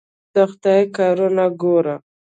د 0.33 0.35
خدای 0.49 0.81
کارونه 0.97 1.45
ګوره. 1.61 1.95